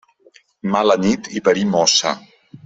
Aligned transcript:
Mala 0.75 0.95
nit 1.03 1.23
i 1.41 1.45
parir 1.49 1.67
mossa. 1.75 2.17